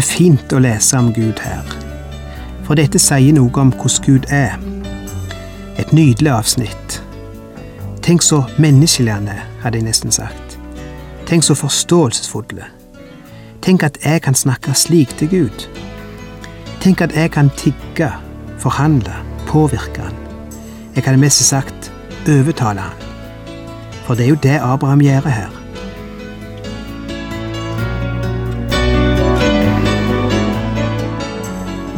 Er 0.00 0.04
fint 0.06 0.52
å 0.56 0.58
lese 0.64 0.96
om 0.96 1.10
Gud 1.12 1.42
her, 1.44 1.66
for 2.64 2.78
dette 2.80 2.96
sier 2.96 3.34
noe 3.36 3.52
om 3.60 3.68
hvordan 3.74 4.04
Gud 4.06 4.30
er. 4.32 4.54
Et 5.76 5.92
nydelig 5.92 6.30
avsnitt. 6.32 6.94
Tenk 8.00 8.24
så 8.24 8.38
menneskelig 8.56 9.12
han 9.12 9.28
er, 9.28 9.42
hadde 9.60 9.76
jeg 9.76 9.88
nesten 9.90 10.14
sagt. 10.14 10.56
Tenk 11.28 11.44
så 11.44 11.58
forståelsesfulle. 11.58 12.70
Tenk 13.60 13.84
at 13.90 14.00
jeg 14.00 14.24
kan 14.24 14.38
snakke 14.40 14.72
slik 14.72 15.12
til 15.20 15.34
Gud. 15.34 15.68
Tenk 16.80 17.04
at 17.04 17.12
jeg 17.12 17.36
kan 17.36 17.52
tigge, 17.60 18.08
forhandle, 18.64 19.20
påvirke 19.52 20.08
han. 20.08 20.16
Jeg 20.96 21.04
kan 21.04 21.20
mest 21.20 21.44
sagt 21.44 21.92
overtale 22.24 22.88
han. 22.88 23.08
For 24.06 24.16
det 24.16 24.30
er 24.30 24.32
jo 24.32 24.44
det 24.48 24.60
Abraham 24.64 25.04
gjør 25.04 25.28
her. 25.28 25.59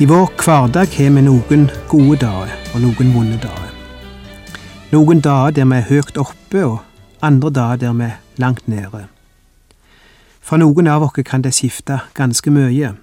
I 0.00 0.06
vår 0.06 0.30
hverdag 0.40 0.94
har 0.96 1.10
vi 1.12 1.22
noen 1.26 1.66
gode 1.90 2.14
dager 2.22 2.54
og 2.72 2.80
noen 2.80 3.10
vonde 3.12 3.36
dager. 3.42 3.74
Noen 4.94 5.20
dager 5.20 5.52
der 5.58 5.68
vi 5.68 5.76
er 5.76 5.88
høyt 5.90 6.20
oppe, 6.22 6.62
og 6.64 6.78
andre 7.20 7.50
dager 7.52 7.82
der 7.82 7.98
vi 7.98 8.06
er 8.06 8.16
langt 8.40 8.64
nede. 8.64 9.02
For 10.40 10.56
noen 10.56 10.88
av 10.88 11.04
oss 11.04 11.20
kan 11.28 11.44
det 11.44 11.52
skifte 11.52 12.00
ganske 12.16 12.48
mye. 12.48 12.94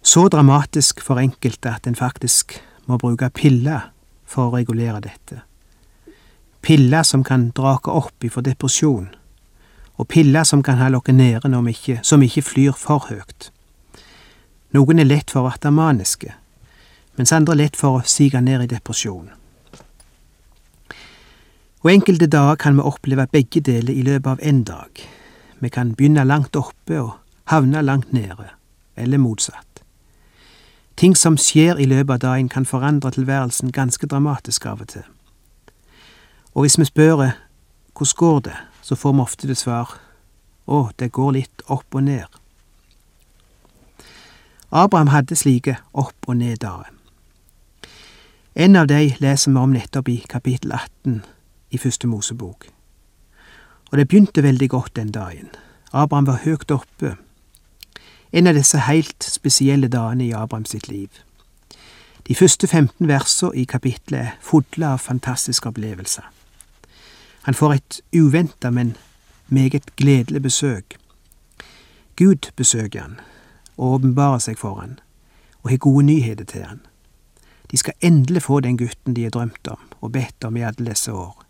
Så 0.00 0.24
dramatisk 0.32 1.04
for 1.04 1.20
enkelte 1.20 1.76
at 1.76 1.86
en 1.86 2.00
faktisk 2.00 2.56
må 2.88 2.96
bruke 2.96 3.28
piller 3.28 3.90
for 4.24 4.48
å 4.48 4.56
regulere 4.56 5.04
dette. 5.04 5.42
Piller 6.64 7.04
som 7.04 7.20
kan 7.20 7.50
dra 7.52 7.76
oss 7.76 8.06
opp 8.08 8.24
ifra 8.24 8.40
depresjon, 8.40 9.10
og 10.00 10.08
piller 10.08 10.48
som 10.48 10.64
kan 10.64 10.80
holde 10.80 11.04
oss 11.04 11.12
nede 11.12 12.00
som 12.02 12.22
ikke 12.22 12.42
flyr 12.54 12.72
for 12.72 13.12
høyt. 13.12 13.52
Noen 14.72 15.02
er 15.02 15.04
lett 15.04 15.30
for 15.30 15.44
å 15.44 15.52
bli 15.52 15.70
maniske, 15.76 16.32
mens 17.18 17.32
andre 17.36 17.52
er 17.52 17.60
lett 17.60 17.76
for 17.76 17.98
å 17.98 18.06
sige 18.08 18.40
ned 18.40 18.64
i 18.64 18.70
depresjon. 18.70 19.28
Og 21.82 21.90
enkelte 21.90 22.28
dager 22.30 22.56
kan 22.62 22.78
vi 22.78 22.86
oppleve 22.86 23.26
begge 23.32 23.60
deler 23.60 23.92
i 23.92 24.04
løpet 24.06 24.30
av 24.30 24.40
en 24.42 24.62
dag. 24.64 25.02
Vi 25.60 25.68
kan 25.68 25.92
begynne 25.98 26.24
langt 26.24 26.56
oppe 26.56 27.00
og 27.00 27.12
havne 27.50 27.82
langt 27.82 28.12
nede, 28.12 28.48
eller 28.96 29.18
motsatt. 29.18 29.82
Ting 30.96 31.16
som 31.16 31.36
skjer 31.36 31.80
i 31.80 31.88
løpet 31.90 32.14
av 32.14 32.24
dagen 32.24 32.48
kan 32.48 32.64
forandre 32.68 33.10
tilværelsen 33.12 33.72
ganske 33.72 34.06
dramatisk 34.06 34.66
av 34.66 34.84
og 34.84 34.92
til. 34.94 35.08
Og 36.54 36.64
hvis 36.64 36.78
vi 36.78 36.88
spør 36.88 37.16
hvordan 37.92 38.16
går 38.16 38.40
det, 38.48 38.56
så 38.82 38.96
får 38.96 39.12
vi 39.12 39.20
ofte 39.20 39.48
det 39.48 39.56
svar 39.58 39.98
å, 40.66 40.88
det 40.98 41.12
går 41.12 41.32
litt 41.32 41.62
opp 41.68 41.94
og 41.94 42.04
ned. 42.06 42.41
Abraham 44.72 45.06
hadde 45.06 45.36
slike 45.36 45.76
opp- 45.92 46.28
og 46.28 46.36
ned-dager. 46.36 46.88
En 48.54 48.76
av 48.76 48.86
de 48.88 49.14
leser 49.20 49.50
vi 49.52 49.58
om 49.58 49.72
nettopp 49.72 50.08
i 50.08 50.22
kapittel 50.28 50.72
18 50.72 51.24
i 51.70 51.78
Første 51.78 52.06
Mosebok. 52.08 52.66
Og 53.90 53.98
det 53.98 54.08
begynte 54.08 54.42
veldig 54.42 54.68
godt 54.70 54.96
den 54.96 55.10
dagen. 55.12 55.50
Abraham 55.92 56.26
var 56.26 56.40
høyt 56.44 56.70
oppe. 56.70 57.16
En 58.32 58.46
av 58.46 58.54
disse 58.54 58.78
helt 58.78 59.24
spesielle 59.24 59.88
dagene 59.88 60.24
i 60.26 60.32
Abraham 60.32 60.64
sitt 60.64 60.88
liv. 60.88 61.08
De 62.28 62.34
første 62.34 62.66
15 62.66 63.08
versene 63.08 63.56
i 63.56 63.64
kapittelet 63.64 64.20
er 64.20 64.38
fulle 64.40 64.86
av 64.86 64.98
fantastiske 65.04 65.68
opplevelser. 65.68 66.24
Han 67.42 67.54
får 67.54 67.72
et 67.72 68.00
uventa, 68.16 68.70
men 68.70 68.96
meget 69.48 69.96
gledelig 69.96 70.42
besøk. 70.42 70.96
Gud 72.16 72.52
besøker 72.56 73.00
han, 73.00 73.20
og 73.76 73.98
åpenbarer 73.98 74.38
seg 74.38 74.58
for 74.58 74.80
han, 74.80 74.98
og 75.62 75.70
har 75.70 75.82
gode 75.82 76.06
nyheter 76.06 76.44
til 76.44 76.64
han. 76.64 76.80
De 77.70 77.76
skal 77.76 77.94
endelig 78.00 78.42
få 78.42 78.60
den 78.60 78.76
gutten 78.76 79.14
de 79.16 79.22
har 79.22 79.30
drømt 79.30 79.68
om 79.68 79.80
og 80.00 80.12
bedt 80.12 80.44
om 80.44 80.56
i 80.56 80.64
alle 80.66 80.90
disse 80.90 81.12
år. 81.12 81.44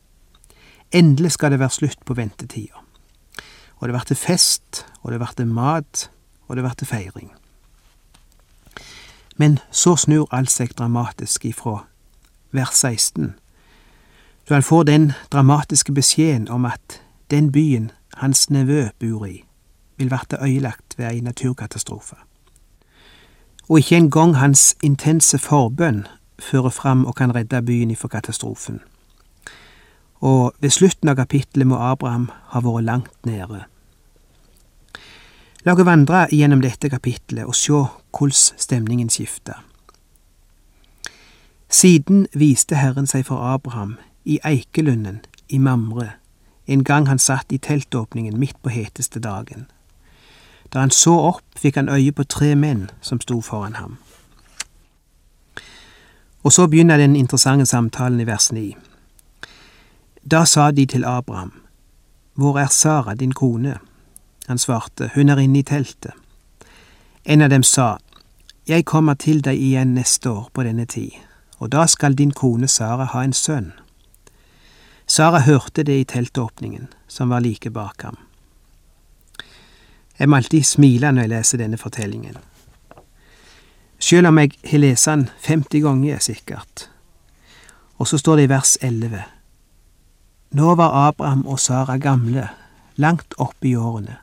Endelig 0.92 1.32
skal 1.32 1.50
det 1.50 1.58
være 1.58 1.70
slutt 1.70 2.04
på 2.04 2.14
ventetida. 2.14 2.82
Og 3.76 3.88
det 3.88 3.96
blir 3.96 4.16
fest, 4.16 4.86
og 5.02 5.12
det 5.12 5.18
blir 5.18 5.46
mat, 5.46 6.10
og 6.48 6.56
det 6.56 6.64
blir 6.64 6.86
feiring. 6.86 7.32
Men 9.36 9.58
så 9.70 9.96
snur 9.96 10.28
alt 10.30 10.50
seg 10.50 10.76
dramatisk 10.78 11.44
ifra 11.44 11.86
vers 12.52 12.74
16, 12.74 13.34
da 14.48 14.54
han 14.54 14.62
får 14.62 14.84
den 14.84 15.12
dramatiske 15.32 15.92
beskjeden 15.92 16.48
om 16.48 16.64
at 16.64 17.00
den 17.30 17.52
byen 17.52 17.90
hans 18.20 18.50
nevø 18.50 18.88
bor 19.00 19.26
i, 19.26 19.44
vil 19.96 20.10
verte 20.10 20.36
øyelagt 20.42 20.98
ved 20.98 21.06
ei 21.06 21.20
naturkatastrofe. 21.20 22.16
Og 23.68 23.78
ikke 23.78 23.96
engang 23.96 24.36
hans 24.36 24.76
intense 24.82 25.38
forbønn 25.38 26.06
fører 26.38 26.70
fram 26.70 27.04
og 27.06 27.14
kan 27.14 27.34
redde 27.34 27.62
byen 27.62 27.90
ifra 27.90 28.08
katastrofen. 28.08 28.80
Og 30.20 30.52
ved 30.60 30.70
slutten 30.70 31.08
av 31.08 31.16
kapittelet 31.16 31.66
må 31.66 31.76
Abraham 31.76 32.30
ha 32.54 32.60
vært 32.60 32.84
langt 32.84 33.26
nede. 33.26 33.64
La 35.64 35.74
oss 35.74 35.86
vandre 35.86 36.26
gjennom 36.30 36.62
dette 36.62 36.90
kapittelet 36.90 37.46
og 37.46 37.54
se 37.54 37.84
hvordan 38.10 38.58
stemningen 38.58 39.10
skifter. 39.10 39.62
Siden 41.70 42.26
viste 42.34 42.76
Herren 42.76 43.06
seg 43.06 43.26
for 43.26 43.38
Abraham 43.54 43.96
i 44.24 44.38
eikelunden 44.44 45.22
i 45.48 45.58
Mamre 45.58 46.10
en 46.66 46.84
gang 46.84 47.08
han 47.08 47.18
satt 47.18 47.52
i 47.52 47.58
teltåpningen 47.58 48.38
midt 48.38 48.62
på 48.62 48.70
heteste 48.70 49.20
dagen. 49.20 49.66
Da 50.72 50.80
han 50.80 50.90
så 50.90 51.12
opp, 51.18 51.44
fikk 51.56 51.76
han 51.76 51.88
øye 51.88 52.12
på 52.12 52.24
tre 52.24 52.54
menn 52.56 52.88
som 53.00 53.20
sto 53.20 53.40
foran 53.40 53.76
ham. 53.76 53.98
Og 56.42 56.52
så 56.52 56.66
begynner 56.66 56.96
den 56.96 57.16
interessante 57.16 57.66
samtalen 57.66 58.20
i 58.20 58.26
vers 58.26 58.52
9. 58.52 58.74
Da 60.30 60.44
sa 60.44 60.70
de 60.70 60.86
til 60.86 61.04
Abraham, 61.04 61.52
Hvor 62.34 62.58
er 62.58 62.66
Sara, 62.66 63.14
din 63.14 63.32
kone? 63.32 63.78
Han 64.48 64.58
svarte, 64.58 65.10
Hun 65.14 65.28
er 65.28 65.36
inne 65.36 65.58
i 65.58 65.62
teltet. 65.62 66.12
En 67.24 67.42
av 67.42 67.50
dem 67.50 67.62
sa, 67.62 67.96
Jeg 68.68 68.84
kommer 68.84 69.14
til 69.14 69.44
deg 69.44 69.58
igjen 69.58 69.94
neste 69.94 70.30
år 70.30 70.50
på 70.54 70.62
denne 70.62 70.84
tid, 70.84 71.10
og 71.58 71.72
da 71.72 71.86
skal 71.86 72.14
din 72.14 72.30
kone 72.30 72.68
Sara 72.68 73.04
ha 73.04 73.22
en 73.22 73.32
sønn. 73.32 73.72
Sara 75.06 75.38
hørte 75.40 75.82
det 75.82 76.00
i 76.00 76.04
teltåpningen, 76.04 76.88
som 77.08 77.28
var 77.28 77.40
like 77.40 77.70
bak 77.70 78.02
ham. 78.02 78.16
Jeg 80.22 80.30
må 80.30 80.38
alltid 80.38 80.62
smile 80.62 81.08
når 81.10 81.24
jeg 81.24 81.30
leser 81.32 81.58
denne 81.58 81.78
fortellingen. 81.82 82.36
Selv 83.98 84.28
om 84.28 84.36
jeg 84.38 84.52
har 84.70 84.78
lest 84.78 85.08
den 85.10 85.24
50 85.42 85.82
ganger, 85.82 86.20
sikkert. 86.22 86.84
Og 87.98 88.06
så 88.06 88.20
står 88.22 88.36
det 88.38 88.44
i 88.46 88.50
vers 88.52 88.76
11. 88.86 89.24
Nå 90.54 90.74
var 90.78 90.94
Abraham 91.08 91.42
og 91.46 91.58
Sara 91.58 91.96
gamle, 91.98 92.44
langt 93.02 93.34
oppe 93.34 93.66
i 93.72 93.74
årene, 93.74 94.20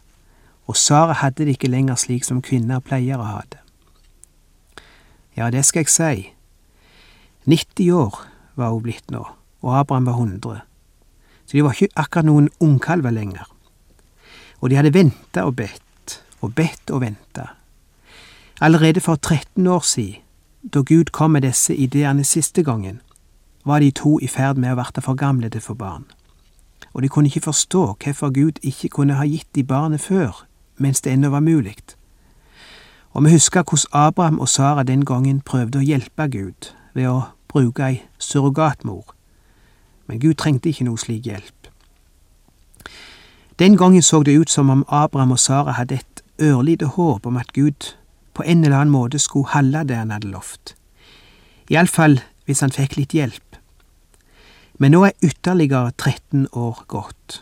og 0.72 0.78
Sara 0.80 1.18
hadde 1.20 1.44
det 1.44 1.58
ikke 1.58 1.74
lenger 1.74 2.00
slik 2.00 2.24
som 2.24 2.40
kvinner 2.40 2.80
pleier 2.80 3.20
å 3.20 3.28
ha 3.34 3.44
det. 3.52 3.60
Ja, 5.36 5.52
det 5.52 5.66
skal 5.68 5.84
jeg 5.84 5.92
si. 5.92 6.30
90 7.44 7.92
år 7.92 8.24
var 8.56 8.72
hun 8.72 8.88
blitt 8.88 9.12
nå, 9.12 9.26
og 9.60 9.76
Abraham 9.82 10.08
var 10.08 10.24
100. 10.24 10.64
Så 11.44 11.60
de 11.60 11.68
var 11.68 11.76
ikke 11.76 11.92
akkurat 12.00 12.32
noen 12.32 12.50
ungkalver 12.64 13.12
lenger. 13.12 13.52
Og 14.64 14.70
de 14.72 14.80
hadde 14.80 14.96
venta 14.96 15.44
og 15.44 15.58
bedt, 15.60 15.84
og 16.42 16.56
bedt 16.56 16.92
og 16.92 17.02
venta. 17.02 17.46
Allerede 18.62 19.02
for 19.02 19.16
13 19.16 19.68
år 19.68 19.80
siden, 19.80 20.22
da 20.74 20.80
Gud 20.80 21.12
kom 21.12 21.32
med 21.32 21.42
disse 21.42 21.76
ideene 21.76 22.24
siste 22.24 22.64
gangen, 22.64 23.02
var 23.66 23.80
de 23.80 23.92
to 23.92 24.20
i 24.20 24.28
ferd 24.28 24.58
med 24.58 24.74
å 24.74 24.80
verte 24.80 25.02
for 25.02 25.16
gamle 25.16 25.50
til 25.50 25.62
få 25.62 25.74
barn. 25.74 26.06
Og 26.94 27.02
de 27.04 27.10
kunne 27.10 27.30
ikke 27.30 27.48
forstå 27.48 27.84
hvorfor 28.04 28.34
Gud 28.34 28.60
ikke 28.64 28.90
kunne 28.90 29.16
ha 29.16 29.24
gitt 29.24 29.48
de 29.56 29.64
barnet 29.64 30.02
før, 30.02 30.46
mens 30.78 31.02
det 31.02 31.14
ennå 31.14 31.30
var 31.30 31.40
mulig. 31.40 31.78
Og 33.12 33.26
vi 33.26 33.32
husker 33.32 33.64
hvordan 33.64 33.90
Abraham 33.94 34.40
og 34.40 34.50
Sara 34.50 34.84
den 34.84 35.06
gangen 35.06 35.42
prøvde 35.42 35.80
å 35.80 35.86
hjelpe 35.86 36.28
Gud 36.28 36.74
ved 36.94 37.08
å 37.08 37.22
bruke 37.48 37.86
ei 37.86 38.02
surrogatmor, 38.20 39.16
men 40.08 40.20
Gud 40.20 40.36
trengte 40.36 40.70
ikke 40.70 40.86
noe 40.86 40.98
slik 40.98 41.26
hjelp. 41.26 41.70
Den 43.60 43.78
gangen 43.78 44.02
så 44.02 44.24
det 44.24 44.38
ut 44.40 44.50
som 44.50 44.70
om 44.70 44.86
Abraham 44.88 45.32
og 45.32 45.40
Sara 45.40 45.72
hadde 45.72 45.96
et 45.96 46.09
ørlite 46.42 46.94
håp 46.96 47.26
om 47.26 47.38
at 47.38 47.54
Gud 47.54 47.94
på 48.34 48.44
en 48.44 48.64
eller 48.64 48.78
annen 48.78 48.94
måte 48.94 49.20
skulle 49.20 49.52
holde 49.54 49.84
det 49.90 49.98
han 50.00 50.12
hadde 50.16 50.32
lovt. 50.32 50.76
Iallfall 51.70 52.22
hvis 52.48 52.64
han 52.64 52.74
fikk 52.74 52.96
litt 52.98 53.14
hjelp. 53.14 53.58
Men 54.80 54.96
nå 54.96 55.04
er 55.06 55.26
ytterligere 55.26 55.92
13 55.92 56.48
år 56.56 56.86
gått, 56.88 57.42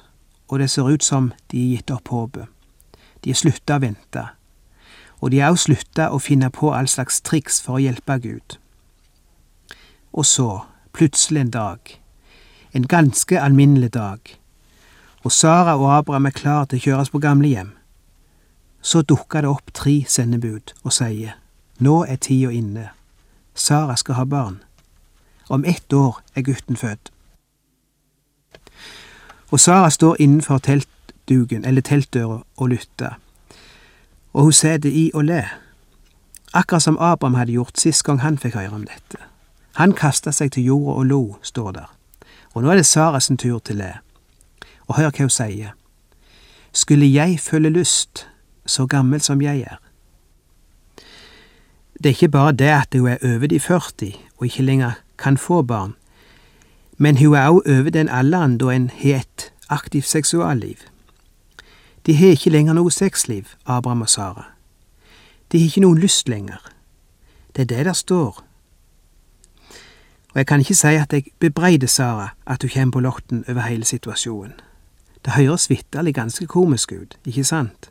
og 0.50 0.60
det 0.60 0.72
ser 0.74 0.90
ut 0.90 1.06
som 1.06 1.30
de 1.54 1.62
har 1.62 1.78
gitt 1.78 1.94
opp 1.94 2.10
håpet. 2.10 2.50
De 3.22 3.32
har 3.32 3.38
slutta 3.38 3.78
å 3.78 3.84
vente, 3.86 4.24
og 5.22 5.32
de 5.32 5.44
har 5.44 5.54
også 5.54 5.70
slutta 5.70 6.10
å 6.10 6.20
finne 6.20 6.50
på 6.50 6.74
all 6.74 6.90
slags 6.90 7.22
triks 7.22 7.62
for 7.62 7.78
å 7.78 7.84
hjelpe 7.86 8.18
Gud. 8.26 8.58
Og 10.18 10.26
så, 10.26 10.50
plutselig 10.98 11.46
en 11.46 11.54
dag, 11.54 11.94
en 12.74 12.90
ganske 12.90 13.38
alminnelig 13.38 13.94
dag, 13.94 14.34
og 15.22 15.32
Sara 15.32 15.78
og 15.78 15.92
Abraham 15.94 16.30
er 16.30 16.40
klar 16.42 16.66
til 16.66 16.82
å 16.82 16.86
kjøres 16.90 17.14
på 17.14 17.22
gamlehjem, 17.22 17.77
så 18.82 19.02
dukker 19.02 19.42
det 19.42 19.50
opp 19.50 19.74
tre 19.74 20.06
sendebud 20.08 20.74
og 20.84 20.94
sier, 20.94 21.36
nå 21.80 22.04
er 22.06 22.16
tida 22.22 22.52
inne, 22.54 22.90
Sara 23.58 23.96
skal 23.98 24.16
ha 24.16 24.26
barn, 24.26 24.60
om 25.50 25.66
ett 25.66 25.94
år 25.94 26.22
er 26.36 26.42
gutten 26.42 26.78
født. 26.78 27.12
Og 29.52 29.60
Sara 29.60 29.90
står 29.90 30.16
innenfor 30.20 30.58
teltduken 30.58 31.66
eller 31.66 31.82
teltdøra 31.82 32.44
og 32.58 32.70
lytter, 32.70 33.18
og 34.34 34.44
hun 34.44 34.54
sitter 34.54 34.90
i 34.90 35.10
og 35.14 35.26
le, 35.26 35.44
akkurat 36.54 36.84
som 36.84 36.98
Abraham 37.00 37.36
hadde 37.36 37.52
gjort 37.58 37.80
sist 37.80 38.04
gang 38.04 38.22
han 38.22 38.38
fikk 38.38 38.56
høre 38.56 38.76
om 38.76 38.86
dette. 38.86 39.18
Han 39.78 39.94
kasta 39.94 40.32
seg 40.32 40.52
til 40.52 40.70
jorda 40.72 40.98
og 40.98 41.06
lo, 41.06 41.22
står 41.42 41.72
der, 41.72 41.90
og 42.54 42.64
nå 42.64 42.72
er 42.72 42.80
det 42.80 42.86
Sara 42.86 43.20
sin 43.20 43.38
tur 43.38 43.60
til 43.60 43.78
le. 43.78 43.92
Og 44.88 44.96
hør 44.98 45.12
hva 45.12 45.26
hun 45.26 45.34
sier. 45.34 45.74
Skulle 46.72 47.10
jeg 47.12 47.40
føle 47.40 47.70
lyst, 47.70 48.28
så 48.68 48.86
gammel 48.86 49.22
som 49.22 49.42
jeg 49.42 49.60
er. 49.60 49.78
Det 51.94 52.06
er 52.06 52.16
ikke 52.16 52.30
bare 52.30 52.52
det 52.52 52.66
at 52.66 52.94
hun 52.94 53.08
er 53.08 53.18
over 53.24 53.48
de 53.48 53.60
40 53.60 54.14
og 54.38 54.46
ikke 54.46 54.64
lenger 54.64 54.92
kan 55.18 55.38
få 55.38 55.62
barn, 55.62 55.96
men 56.98 57.18
hun 57.18 57.36
er 57.36 57.48
også 57.48 57.80
over 57.80 57.90
den 57.90 58.10
alderen 58.10 58.58
da 58.58 58.69
en 58.69 58.90
har 58.90 59.19
et 59.19 59.52
aktivt 59.69 60.06
seksualliv. 60.06 60.75
De 62.06 62.16
har 62.16 62.28
ikke 62.28 62.50
lenger 62.50 62.74
noe 62.74 62.92
sexliv, 62.92 63.50
Abraham 63.66 64.02
og 64.02 64.10
Sara. 64.10 64.46
De 65.52 65.60
har 65.60 65.66
ikke 65.66 65.81
noen 65.81 66.00
lyst 66.00 66.30
lenger. 66.30 66.62
Det 67.56 67.62
er 67.62 67.75
det 67.75 67.86
der 67.86 67.94
står. 67.94 68.44
Og 70.31 70.36
jeg 70.36 70.48
kan 70.48 70.60
ikke 70.60 70.75
si 70.75 70.88
at 70.88 71.14
jeg 71.14 71.24
bebreider 71.40 71.88
Sara 71.88 72.30
at 72.46 72.62
hun 72.62 72.69
kommer 72.69 72.92
på 72.92 73.00
lotten 73.00 73.44
over 73.50 73.62
hele 73.62 73.86
situasjonen. 73.86 74.54
Det 75.25 75.34
høres 75.34 75.69
vitterlig 75.69 76.14
ganske 76.16 76.48
komisk 76.48 76.92
ut, 76.92 77.18
ikke 77.25 77.44
sant? 77.44 77.90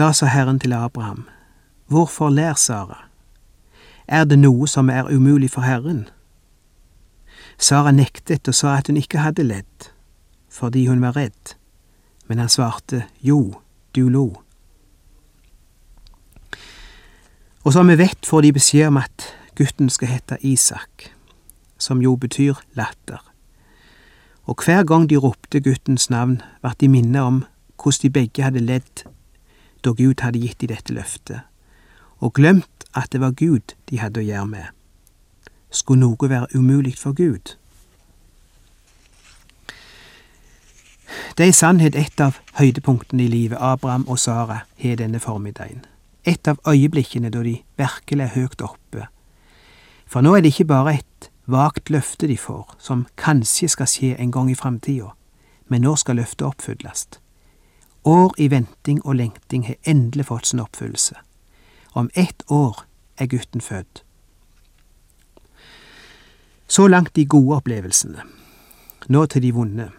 Da 0.00 0.12
sa 0.12 0.26
Herren 0.26 0.58
til 0.58 0.72
Abraham, 0.72 1.28
Hvorfor 1.86 2.30
ler 2.30 2.54
Sara? 2.54 3.04
Er 4.08 4.24
det 4.24 4.38
noe 4.38 4.68
som 4.68 4.88
er 4.88 5.10
umulig 5.12 5.50
for 5.50 5.60
Herren? 5.60 6.08
Sara 7.58 7.92
nektet 7.92 8.48
og 8.48 8.56
sa 8.56 8.78
at 8.78 8.86
hun 8.88 8.96
ikke 8.96 9.20
hadde 9.20 9.44
ledd, 9.44 9.90
fordi 10.48 10.86
hun 10.86 11.02
var 11.04 11.16
redd, 11.16 11.52
men 12.28 12.38
han 12.38 12.48
svarte, 12.48 13.02
Jo, 13.20 13.60
du 13.94 14.08
lo. 14.08 14.40
Og 17.64 17.72
som 17.72 17.88
vi 17.88 17.98
vet, 17.98 18.24
får 18.24 18.40
de 18.40 18.56
beskjed 18.56 18.88
om 18.88 18.96
at 19.04 19.28
gutten 19.54 19.90
skal 19.90 20.08
hete 20.08 20.40
Isak, 20.40 21.12
som 21.78 22.00
jo 22.00 22.16
betyr 22.16 22.54
latter. 22.72 23.20
Og 24.48 24.64
hver 24.64 24.84
gang 24.84 25.10
de 25.10 25.20
ropte 25.20 25.60
guttens 25.60 26.10
navn, 26.10 26.40
ble 26.62 26.76
de 26.80 26.88
minnet 26.88 27.22
om 27.22 27.44
hvordan 27.76 28.02
de 28.02 28.10
begge 28.10 28.42
hadde 28.42 28.64
ledd 28.64 29.10
da 29.84 29.92
Gud 29.96 30.20
hadde 30.20 30.40
gitt 30.42 30.60
dem 30.60 30.72
dette 30.74 30.94
løftet, 30.94 31.40
og 32.20 32.34
glemt 32.34 32.84
at 32.94 33.12
det 33.12 33.20
var 33.20 33.36
Gud 33.36 33.74
de 33.90 34.00
hadde 34.00 34.20
å 34.20 34.26
gjøre 34.26 34.46
med. 34.46 34.66
Skulle 35.70 36.02
noe 36.02 36.30
være 36.30 36.50
umulig 36.54 36.96
for 36.98 37.12
Gud? 37.12 37.54
Det 41.36 41.44
er 41.44 41.50
i 41.50 41.56
sannhet 41.56 41.96
et 41.96 42.20
av 42.20 42.38
høydepunktene 42.58 43.24
i 43.24 43.30
livet 43.30 43.58
Abraham 43.60 44.04
og 44.08 44.18
Sara 44.18 44.62
har 44.82 44.98
denne 45.00 45.20
formiddagen. 45.20 45.84
Et 46.24 46.48
av 46.48 46.58
øyeblikkene 46.68 47.30
da 47.30 47.42
de 47.42 47.62
virkelig 47.78 48.24
er 48.24 48.34
høyt 48.34 48.62
oppe. 48.62 49.06
For 50.06 50.20
nå 50.20 50.34
er 50.36 50.44
det 50.44 50.52
ikke 50.52 50.68
bare 50.70 50.98
et 50.98 51.30
vagt 51.50 51.90
løfte 51.90 52.28
de 52.28 52.36
får, 52.38 52.76
som 52.78 53.06
kanskje 53.16 53.70
skal 53.70 53.88
skje 53.90 54.14
en 54.18 54.32
gang 54.34 54.50
i 54.50 54.58
framtida, 54.58 55.14
men 55.68 55.82
nå 55.86 55.96
skal 55.96 56.20
løftet 56.20 56.46
oppfylles. 56.46 57.06
År 58.04 58.34
i 58.38 58.50
venting 58.50 59.06
og 59.06 59.14
lengting 59.14 59.66
har 59.66 59.76
endelig 59.84 60.26
fått 60.26 60.46
sin 60.46 60.60
oppfyllelse. 60.60 61.14
Om 61.92 62.10
ett 62.14 62.42
år 62.48 62.84
er 63.18 63.26
gutten 63.26 63.60
født. 63.60 64.04
Så 66.68 66.86
langt 66.86 67.14
de 67.16 67.24
gode 67.26 67.56
opplevelsene. 67.56 68.22
Nå 69.08 69.26
til 69.26 69.42
de 69.42 69.52
vonde. 69.52 69.90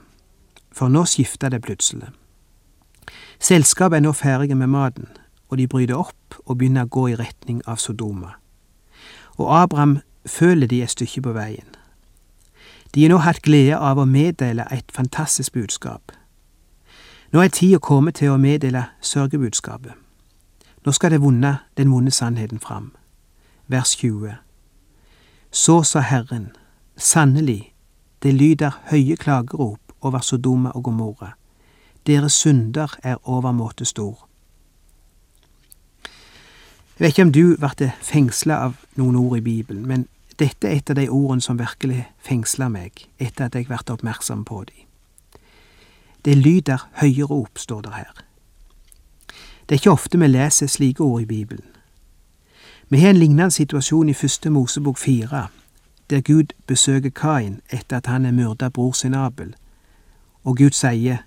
For 0.71 0.87
nå 0.87 1.05
skifter 1.05 1.49
det 1.49 1.61
plutselig. 1.61 2.07
Selskapet 3.39 3.97
er 3.97 4.05
nå 4.05 4.13
ferdige 4.13 4.55
med 4.55 4.69
maten, 4.71 5.09
og 5.49 5.57
de 5.57 5.67
bryter 5.67 5.97
opp 5.97 6.37
og 6.45 6.57
begynner 6.57 6.87
å 6.87 6.93
gå 6.93 7.07
i 7.11 7.17
retning 7.19 7.61
av 7.67 7.81
Sodoma. 7.81 8.37
Og 9.37 9.49
Abraham 9.51 9.99
føler 10.25 10.67
de 10.67 10.81
et 10.81 10.93
stykke 10.93 11.21
på 11.21 11.33
veien. 11.35 11.67
De 12.95 13.03
har 13.03 13.11
nå 13.11 13.19
hatt 13.23 13.41
glede 13.43 13.77
av 13.77 13.99
å 13.99 14.05
meddele 14.05 14.65
et 14.71 14.91
fantastisk 14.95 15.53
budskap. 15.53 16.11
Nå 17.31 17.41
er 17.41 17.47
tida 17.47 17.77
kommet 17.79 18.17
til 18.19 18.33
å 18.33 18.37
meddele 18.37 18.85
sørgebudskapet. 19.01 19.93
Nå 20.85 20.91
skal 20.91 21.13
det 21.13 21.21
vonde, 21.21 21.57
den 21.77 21.91
vonde 21.91 22.11
sannheten 22.11 22.59
fram. 22.59 22.91
Vers 23.67 23.95
20. 23.95 24.33
Så 25.51 25.83
sa 25.83 25.99
Herren, 25.99 26.49
sannelig, 26.97 27.73
det 28.23 28.33
lyder 28.33 28.81
høye 28.91 29.15
klagerop 29.15 29.95
over 30.01 30.19
Sodoma 30.19 30.71
og 30.75 30.83
Gomorra. 30.83 31.31
Deres 32.07 32.33
synder 32.33 32.97
er 33.03 33.15
overmåte 33.23 33.85
stor. 33.85 34.27
Jeg 36.99 37.05
vet 37.05 37.13
ikke 37.13 37.29
om 37.29 37.31
du 37.31 37.55
ble 37.57 37.91
fengsla 38.01 38.59
av 38.67 38.75
noen 38.99 39.15
ord 39.15 39.37
i 39.37 39.41
Bibelen, 39.41 39.87
men 39.87 40.07
dette 40.39 40.67
er 40.67 40.81
et 40.81 40.89
av 40.89 40.99
de 40.99 41.07
ordene 41.09 41.41
som 41.41 41.59
virkelig 41.59 42.03
fengsla 42.19 42.67
meg 42.69 43.07
etter 43.19 43.47
at 43.47 43.55
jeg 43.55 43.71
ble 43.71 43.79
oppmerksom 43.87 44.43
på 44.45 44.65
dem. 44.67 44.90
Det 46.25 46.37
lyder 46.37 46.89
høyere 46.93 47.31
opp, 47.31 47.57
står 47.57 47.81
det 47.81 47.93
her. 47.93 48.11
Det 49.71 49.75
er 49.75 49.79
ikke 49.79 49.91
ofte 49.91 50.19
vi 50.19 50.27
leser 50.27 50.67
slike 50.67 51.03
ord 51.03 51.21
i 51.21 51.25
Bibelen. 51.25 51.65
Vi 52.89 52.99
har 52.99 53.09
en 53.09 53.17
lignende 53.17 53.51
situasjon 53.51 54.09
i 54.09 54.13
første 54.13 54.49
Mosebok 54.49 54.97
fire, 54.97 55.47
der 56.09 56.21
Gud 56.21 56.53
besøker 56.67 57.09
Kain 57.09 57.61
etter 57.69 57.97
at 57.97 58.05
han 58.05 58.25
er 58.25 58.31
myrda 58.31 58.69
bror 58.69 58.91
sin 58.91 59.13
Abel, 59.13 59.55
og 60.43 60.57
Gud 60.57 60.71
sier, 60.71 61.17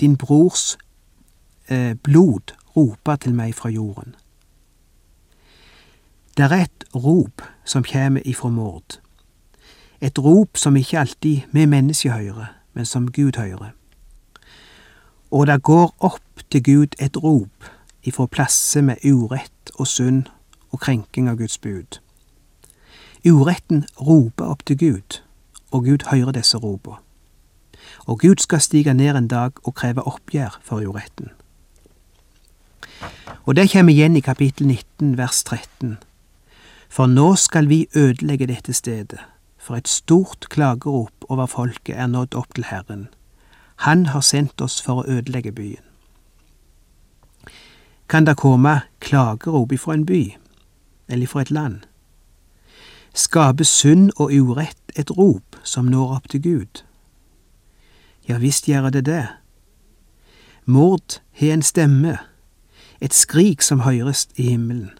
Din 0.00 0.16
brors 0.16 0.78
eh, 1.68 1.94
blod 2.02 2.54
roper 2.76 3.16
til 3.16 3.34
meg 3.34 3.54
fra 3.54 3.68
jorden. 3.68 4.14
Det 6.36 6.44
er 6.44 6.62
et 6.62 6.84
rop 6.94 7.42
som 7.64 7.84
kommer 7.84 8.20
ifra 8.24 8.48
mord. 8.48 9.00
Et 10.00 10.18
rop 10.18 10.56
som 10.56 10.76
ikke 10.76 10.98
alltid 10.98 11.40
vi 11.52 11.66
mennesker 11.66 12.10
hører, 12.10 12.56
men 12.74 12.86
som 12.86 13.12
Gud 13.12 13.36
hører 13.36 13.70
og 15.30 15.46
det 15.46 15.62
går 15.62 15.94
opp 15.98 16.42
til 16.50 16.62
Gud 16.62 16.96
et 16.98 17.16
rop 17.16 17.70
ifra 18.02 18.26
plasser 18.26 18.82
med 18.82 19.04
urett 19.04 19.72
og 19.74 19.86
synd 19.86 20.24
og 20.70 20.80
krenking 20.80 21.28
av 21.30 21.38
Guds 21.38 21.58
bud. 21.58 22.00
Uretten 23.26 23.84
roper 24.00 24.50
opp 24.50 24.64
til 24.66 24.78
Gud, 24.78 25.20
og 25.70 25.84
Gud 25.84 26.06
hører 26.10 26.32
disse 26.32 26.58
ropene. 26.58 26.98
Og 28.06 28.20
Gud 28.20 28.40
skal 28.40 28.60
stige 28.60 28.94
ned 28.94 29.16
en 29.16 29.28
dag 29.28 29.52
og 29.64 29.74
kreve 29.74 30.02
oppgjør 30.02 30.58
for 30.62 30.82
uretten. 30.82 31.30
Og 33.46 33.56
det 33.56 33.70
kommer 33.72 33.92
igjen 33.92 34.16
i 34.16 34.24
kapittel 34.24 34.66
19 34.66 35.16
vers 35.18 35.44
13. 35.44 35.98
For 36.88 37.06
nå 37.06 37.34
skal 37.36 37.68
vi 37.68 37.86
ødelegge 37.96 38.46
dette 38.46 38.72
stedet, 38.72 39.20
for 39.58 39.76
et 39.76 39.88
stort 39.88 40.48
klagerop 40.50 41.28
over 41.28 41.46
folket 41.46 41.96
er 41.96 42.06
nådd 42.06 42.34
opp 42.34 42.54
til 42.54 42.66
Herren 42.70 43.08
han 43.80 44.06
har 44.06 44.20
sendt 44.20 44.60
oss 44.60 44.80
for 44.84 45.00
å 45.00 45.06
ødelegge 45.08 45.52
byen. 45.56 45.84
Kan 48.08 48.26
det 48.26 48.36
komme 48.36 48.80
klagerop 49.00 49.72
ifra 49.72 49.94
en 49.94 50.04
by, 50.06 50.36
eller 51.08 51.24
ifra 51.24 51.40
et 51.40 51.50
land? 51.50 51.78
Skaper 53.14 53.64
synd 53.64 54.10
og 54.16 54.34
urett 54.36 54.92
et 55.00 55.10
rop 55.16 55.56
som 55.64 55.88
når 55.88 56.12
opp 56.18 56.28
til 56.28 56.42
Gud? 56.42 56.82
Ja 58.28 58.36
visst 58.38 58.68
gjør 58.68 58.90
det 58.90 59.06
det. 59.06 59.26
Mord 60.64 61.20
har 61.40 61.52
en 61.56 61.62
stemme, 61.62 62.18
et 63.00 63.14
skrik 63.14 63.62
som 63.62 63.80
høres 63.80 64.28
i 64.36 64.50
himmelen. 64.50 64.90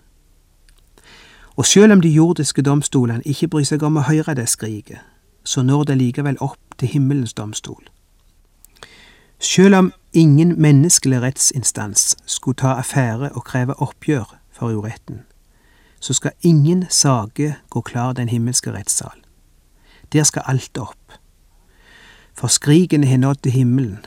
Og 1.56 1.66
sjøl 1.68 1.92
om 1.92 2.00
de 2.00 2.08
jordiske 2.08 2.62
domstolene 2.62 3.22
ikke 3.28 3.48
bryr 3.48 3.68
seg 3.68 3.82
om 3.84 4.00
å 4.00 4.08
høre 4.08 4.34
det 4.34 4.48
skriket, 4.48 5.04
så 5.44 5.60
når 5.62 5.90
det 5.92 6.00
likevel 6.00 6.40
opp 6.40 6.78
til 6.78 6.88
himmelens 6.88 7.36
domstol. 7.36 7.84
Selv 9.42 9.74
om 9.74 9.92
ingen 10.12 10.62
menneskelig 10.62 11.22
rettsinstans 11.22 12.16
skulle 12.26 12.56
ta 12.56 12.66
affære 12.66 13.32
og 13.32 13.44
kreve 13.44 13.74
oppgjør 13.82 14.36
for 14.52 14.68
uretten, 14.68 15.22
så 16.00 16.12
skal 16.12 16.32
ingen 16.42 16.84
sage 16.90 17.56
gå 17.70 17.80
klar 17.80 18.12
den 18.12 18.28
himmelske 18.28 18.72
rettssal. 18.72 19.16
Der 20.12 20.22
skal 20.22 20.42
alt 20.46 20.78
opp. 20.78 21.12
For 22.34 22.46
skrikene 22.46 23.06
har 23.06 23.16
nådd 23.16 23.34
til 23.42 23.52
himmelen, 23.52 24.04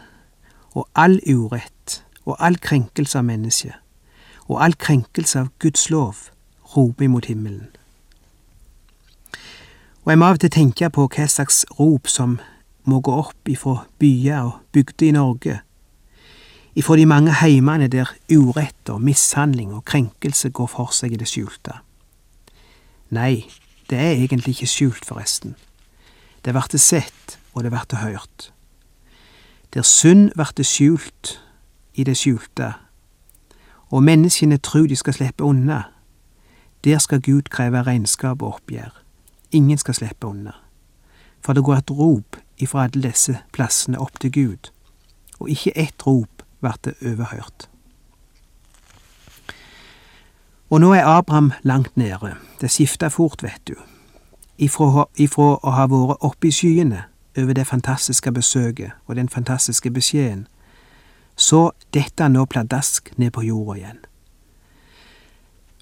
og 0.71 0.89
all 0.95 1.19
urett 1.27 2.05
og 2.25 2.37
all 2.39 2.57
krenkelse 2.57 3.17
av 3.17 3.25
mennesket, 3.25 3.73
og 4.45 4.63
all 4.63 4.73
krenkelse 4.73 5.39
av 5.39 5.49
Guds 5.59 5.89
lov, 5.89 6.15
roper 6.77 7.03
imot 7.03 7.25
himmelen. 7.25 7.67
Og 10.03 10.11
jeg 10.11 10.19
må 10.19 10.25
av 10.25 10.37
og 10.37 10.39
til 10.39 10.49
tenke 10.49 10.89
på 10.89 11.07
hva 11.07 11.27
slags 11.27 11.65
rop 11.79 12.07
som 12.07 12.39
må 12.89 12.99
gå 12.99 13.13
opp 13.15 13.49
ifra 13.49 13.85
byer 13.99 14.49
og 14.49 14.59
bygder 14.75 15.07
i 15.07 15.15
Norge, 15.15 15.59
ifra 16.75 16.97
de 16.97 17.05
mange 17.05 17.33
heimene 17.37 17.87
der 17.87 18.09
urett 18.33 18.89
og 18.89 19.01
mishandling 19.01 19.73
og 19.73 19.85
krenkelse 19.85 20.49
går 20.49 20.67
for 20.71 20.93
seg 20.95 21.13
i 21.13 21.19
det 21.21 21.29
skjulte. 21.29 21.77
Nei, 23.13 23.45
det 23.89 23.99
er 23.99 24.17
egentlig 24.17 24.55
ikke 24.55 24.71
skjult, 24.71 25.05
forresten. 25.05 25.55
Det 26.45 26.53
vert 26.55 26.73
sett, 26.81 27.37
og 27.53 27.63
det 27.63 27.71
vert 27.71 27.93
hørt. 28.01 28.51
Der 29.73 29.85
synd 29.85 30.31
vert 30.35 30.59
skjult 30.65 31.37
i 31.93 32.03
det 32.03 32.17
skjulte, 32.17 32.73
og 33.93 34.03
menneskene 34.03 34.57
tror 34.57 34.87
de 34.89 34.97
skal 34.97 35.13
slippe 35.13 35.45
unna, 35.45 35.83
der 36.83 36.97
skal 36.97 37.21
Gud 37.21 37.47
kreve 37.53 37.83
regnskap 37.85 38.41
og 38.41 38.57
oppgjør. 38.57 38.91
Ingen 39.51 39.77
skal 39.77 39.93
slippe 39.93 40.27
unna. 40.27 40.55
For 41.45 41.53
det 41.53 41.63
går 41.63 41.75
et 41.75 41.91
rop 41.91 42.37
ifra 42.57 42.83
alle 42.87 43.09
disse 43.09 43.37
plassene 43.51 43.99
opp 43.99 44.19
til 44.19 44.31
Gud, 44.31 44.71
og 45.39 45.49
ikke 45.49 45.77
ett 45.77 46.07
rop 46.07 46.43
ble 46.61 46.93
overhørt. 47.01 47.67
Og 50.69 50.81
nå 50.81 50.93
er 50.93 51.05
Abraham 51.05 51.51
langt 51.63 51.97
nede, 51.97 52.35
det 52.61 52.71
skifter 52.71 53.09
fort, 53.09 53.43
vet 53.43 53.61
du, 53.67 53.75
ifra, 54.57 55.05
ifra 55.17 55.57
å 55.61 55.75
ha 55.75 55.85
vært 55.91 56.23
oppe 56.25 56.49
i 56.49 56.55
skyene 56.55 57.03
over 57.37 57.53
det 57.53 57.67
fantastiske 57.67 58.31
besøket 58.31 58.91
og 59.05 59.15
den 59.15 59.29
fantastiske 59.29 59.91
beskjeden, 59.91 60.47
så 61.35 61.71
detter 61.93 62.25
han 62.27 62.37
nå 62.37 62.45
pladask 62.45 63.11
ned 63.17 63.31
på 63.33 63.41
jorda 63.41 63.77
igjen. 63.77 64.01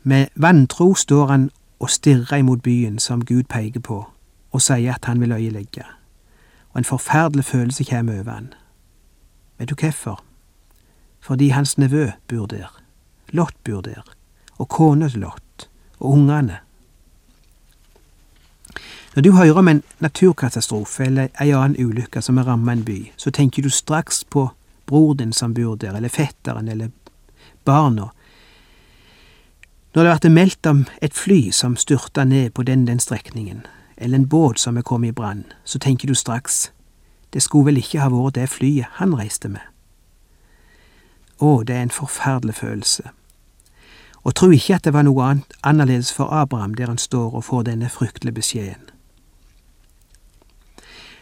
Med 0.03 0.27
vantro 0.35 0.93
står 0.95 1.27
han 1.27 1.49
og 1.79 1.89
stirrer 1.89 2.41
imot 2.41 2.63
byen 2.63 2.99
som 2.99 3.25
Gud 3.25 3.43
peker 3.49 3.79
på, 3.79 4.05
og 4.51 4.61
sier 4.61 4.95
at 4.95 5.05
han 5.05 5.21
vil 5.21 5.31
øyelegge. 5.31 5.85
Og 6.73 6.77
en 6.77 6.87
forferdelig 6.87 7.45
følelse 7.45 7.83
kommer 7.83 8.19
over 8.19 8.31
han. 8.31 8.53
Vet 9.57 9.69
du 9.69 9.75
hvorfor? 9.75 10.23
Fordi 11.19 11.49
hans 11.49 11.77
nevø 11.77 12.11
bor 12.27 12.45
der, 12.45 12.81
Lott 13.29 13.55
bor 13.63 13.81
der, 13.81 14.01
og 14.57 14.69
kona 14.69 15.09
til 15.09 15.19
Lott, 15.19 15.69
og 15.99 16.11
ungene. 16.11 16.57
Når 19.15 19.21
du 19.21 19.31
hører 19.31 19.53
om 19.53 19.67
en 19.67 19.83
naturkatastrofe 19.99 21.03
eller 21.03 21.27
ei 21.41 21.51
annen 21.51 21.85
ulykke 21.85 22.21
som 22.21 22.37
har 22.37 22.47
rammet 22.47 22.77
en 22.77 22.85
by, 22.85 23.11
så 23.17 23.31
tenker 23.31 23.63
du 23.63 23.69
straks 23.69 24.23
på 24.23 24.49
bror 24.85 25.13
din 25.13 25.33
som 25.33 25.53
bor 25.53 25.75
der, 25.75 25.95
eller 25.95 26.09
fetteren, 26.09 26.67
eller 26.67 26.89
barna, 27.65 28.09
når 29.93 30.03
det 30.03 30.19
blir 30.21 30.31
meldt 30.31 30.65
om 30.65 30.85
et 31.01 31.13
fly 31.13 31.51
som 31.51 31.75
styrta 31.75 32.23
ned 32.23 32.53
på 32.55 32.63
den 32.63 32.87
den 32.87 32.99
strekningen, 32.99 33.65
eller 34.01 34.17
en 34.17 34.29
båt 34.29 34.59
som 34.59 34.77
er 34.77 34.81
kommet 34.81 35.13
i 35.13 35.15
brann, 35.15 35.45
så 35.63 35.79
tenker 35.79 36.07
du 36.07 36.15
straks 36.15 36.71
det 37.33 37.41
skulle 37.41 37.65
vel 37.65 37.77
ikke 37.79 38.01
ha 38.03 38.09
vært 38.11 38.35
det 38.35 38.49
flyet 38.51 38.97
han 38.99 39.15
reiste 39.15 39.47
med. 39.49 39.63
Å, 41.39 41.63
det 41.63 41.75
er 41.75 41.85
en 41.87 41.93
forferdelig 41.93 42.57
følelse. 42.59 43.03
Og 44.23 44.35
tro 44.35 44.51
ikke 44.51 44.75
at 44.75 44.85
det 44.85 44.93
var 44.93 45.07
noe 45.07 45.23
annet 45.25 45.55
annerledes 45.63 46.11
for 46.13 46.27
Abraham 46.27 46.75
der 46.75 46.91
han 46.91 46.99
står 46.99 47.39
og 47.39 47.45
får 47.47 47.63
denne 47.71 47.89
fryktelige 47.89 48.35
beskjeden. 48.35 48.89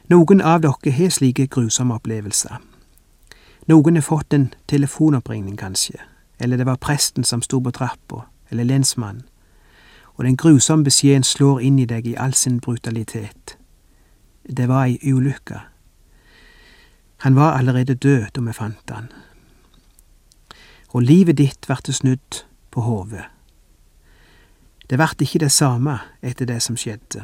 Noen 0.10 0.42
av 0.42 0.64
dere 0.66 0.96
har 0.98 1.14
slike 1.14 1.46
grusomme 1.48 1.94
opplevelser. 1.96 2.58
Noen 3.70 3.96
har 3.96 4.04
fått 4.04 4.34
en 4.34 4.50
telefonoppringning, 4.68 5.58
kanskje, 5.58 6.02
eller 6.40 6.58
det 6.58 6.66
var 6.66 6.82
presten 6.82 7.24
som 7.24 7.44
sto 7.46 7.62
på 7.62 7.72
trappa, 7.72 8.26
eller 8.50 8.66
lensmannen, 8.66 9.28
og 10.20 10.26
den 10.26 10.38
grusomme 10.38 10.84
beskjeden 10.84 11.24
slår 11.24 11.62
inn 11.64 11.78
i 11.80 11.86
deg 11.88 12.08
i 12.12 12.18
all 12.20 12.34
sin 12.36 12.58
brutalitet. 12.60 13.56
Det 14.44 14.66
var 14.68 14.90
ei 14.90 14.98
ulykke. 15.14 15.62
Han 17.24 17.36
var 17.36 17.56
allerede 17.56 17.96
død 17.96 18.26
da 18.36 18.42
vi 18.42 18.54
fant 18.54 18.92
han. 18.92 19.08
Og 20.92 21.06
livet 21.08 21.38
ditt 21.40 21.68
ble 21.68 21.96
snudd 21.96 22.42
på 22.72 22.84
hodet. 22.84 23.24
Det 24.90 25.00
ble 25.00 25.08
ikke 25.24 25.40
det 25.40 25.52
samme 25.56 25.96
etter 26.22 26.46
det 26.52 26.60
som 26.68 26.76
skjedde. 26.76 27.24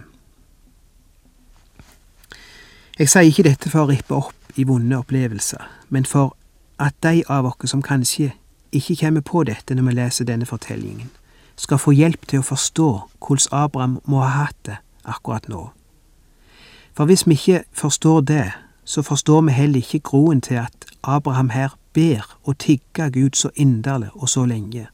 Jeg 2.96 3.12
sier 3.12 3.28
ikke 3.28 3.50
dette 3.50 3.70
for 3.70 3.84
å 3.84 3.92
rippe 3.92 4.16
opp 4.16 4.56
i 4.56 4.64
vonde 4.64 4.96
opplevelser, 4.96 5.68
men 5.90 6.08
for 6.08 6.38
at 6.80 6.96
de 7.04 7.26
av 7.28 7.44
oss 7.52 7.70
som 7.70 7.84
kanskje 7.84 8.32
ikke 8.72 8.96
kommer 9.04 9.22
på 9.22 9.44
dette 9.44 9.76
når 9.76 9.90
vi 9.90 10.00
leser 10.00 10.32
denne 10.32 10.48
fortellingen, 10.48 11.12
skal 11.56 11.80
få 11.80 11.92
hjelp 11.92 12.28
til 12.28 12.42
å 12.42 12.48
forstå 12.50 12.90
hvordan 13.20 13.52
Abraham 13.52 14.00
må 14.06 14.22
ha 14.24 14.46
hatt 14.46 14.60
det 14.66 14.78
akkurat 15.06 15.48
nå. 15.50 15.70
For 16.96 17.06
hvis 17.06 17.26
vi 17.28 17.36
ikke 17.36 17.64
forstår 17.74 18.22
det, 18.22 18.52
så 18.86 19.02
forstår 19.02 19.42
vi 19.42 19.52
heller 19.52 19.78
ikke 19.80 20.00
groen 20.00 20.42
til 20.42 20.62
at 20.62 20.86
Abraham 21.04 21.50
her 21.50 21.78
ber 21.94 22.38
og 22.44 22.58
tigger 22.58 23.10
Gud 23.10 23.36
så 23.36 23.50
inderlig 23.56 24.10
og 24.14 24.30
så 24.30 24.46
lenge. 24.46 24.88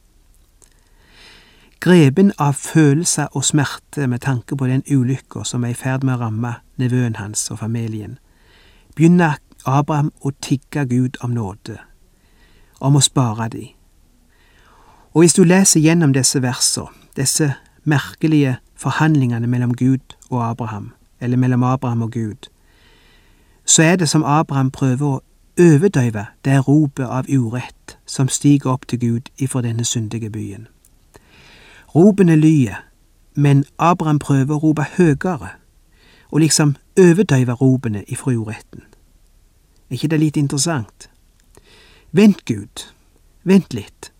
Grepen 1.80 2.32
av 2.38 2.52
følelser 2.52 3.26
og 3.32 3.44
smerte 3.44 4.06
med 4.06 4.18
tanke 4.18 4.56
på 4.56 4.66
den 4.66 4.82
ulykka 4.90 5.44
som 5.44 5.64
er 5.64 5.74
i 5.74 5.78
ferd 5.78 6.04
med 6.06 6.14
å 6.14 6.26
ramme 6.26 6.54
nevøen 6.78 7.16
hans 7.18 7.50
og 7.50 7.58
familien, 7.58 8.18
begynner 8.94 9.40
Abraham 9.66 10.12
å 10.20 10.30
tigge 10.40 10.86
Gud 10.86 11.18
om 11.22 11.34
nåde 11.34 11.78
om 12.82 12.98
å 12.98 13.02
spare 13.04 13.48
de. 13.52 13.68
Og 15.14 15.22
hvis 15.22 15.34
du 15.34 15.44
leser 15.44 15.80
gjennom 15.80 16.12
disse 16.12 16.42
versene, 16.42 16.88
disse 17.16 17.52
merkelige 17.84 18.56
forhandlingene 18.76 19.46
mellom 19.46 19.74
Gud 19.74 20.16
og 20.30 20.50
Abraham, 20.50 20.92
eller 21.20 21.36
mellom 21.36 21.62
Abraham 21.62 22.02
og 22.02 22.12
Gud, 22.12 22.48
så 23.64 23.82
er 23.82 23.96
det 23.96 24.08
som 24.08 24.24
Abraham 24.24 24.70
prøver 24.70 25.06
å 25.06 25.20
overdøyve 25.60 26.26
det 26.44 26.68
ropet 26.68 27.04
av 27.06 27.28
urett 27.28 27.98
som 28.06 28.28
stiger 28.28 28.72
opp 28.72 28.86
til 28.88 28.98
Gud 28.98 29.28
ifra 29.38 29.62
denne 29.62 29.84
syndige 29.84 30.30
byen. 30.30 30.66
Ropene 31.94 32.36
lyder, 32.36 32.84
men 33.34 33.64
Abraham 33.78 34.18
prøver 34.18 34.54
å 34.54 34.62
rope 34.62 34.86
høyere, 34.96 35.50
og 36.30 36.40
liksom 36.40 36.76
overdøyve 36.98 37.52
ropene 37.52 38.04
ifra 38.08 38.32
uretten. 38.32 38.88
Er 39.90 39.94
ikke 39.94 40.08
det 40.08 40.20
litt 40.20 40.36
interessant? 40.36 41.10
Vent, 42.12 42.44
Gud, 42.44 42.88
vent 43.44 43.74
litt. 43.74 44.11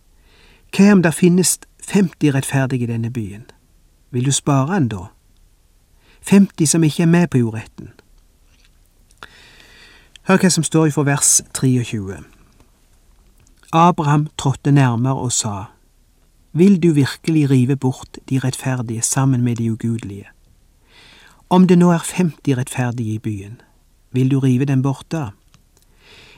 Hva 0.73 0.91
om 0.91 1.01
det 1.03 1.13
finnes 1.13 1.59
50 1.85 2.33
rettferdige 2.33 2.83
i 2.83 2.91
denne 2.91 3.11
byen? 3.13 3.45
Vil 4.11 4.25
du 4.25 4.31
spare 4.31 4.77
en 4.77 4.87
da? 4.87 5.05
50 6.21 6.65
som 6.65 6.83
ikke 6.83 7.03
er 7.03 7.11
med 7.11 7.27
på 7.27 7.37
jordretten. 7.37 7.91
Hør 10.27 10.39
hva 10.41 10.49
som 10.49 10.63
står 10.63 10.89
fra 10.95 11.03
vers 11.03 11.41
23. 11.53 12.23
Abraham 13.73 14.27
trådte 14.37 14.71
nærmere 14.71 15.19
og 15.19 15.31
sa, 15.31 15.63
Vil 16.53 16.83
du 16.83 16.93
virkelig 16.93 17.49
rive 17.49 17.75
bort 17.75 18.17
de 18.29 18.39
rettferdige 18.39 19.01
sammen 19.01 19.41
med 19.41 19.55
de 19.55 19.71
ugudelige? 19.71 20.27
Om 21.49 21.67
det 21.67 21.77
nå 21.77 21.91
er 21.91 22.05
50 22.15 22.57
rettferdige 22.57 23.13
i 23.13 23.19
byen, 23.19 23.61
vil 24.11 24.31
du 24.31 24.39
rive 24.39 24.65
dem 24.65 24.81
bort 24.81 25.05
da? 25.11 25.29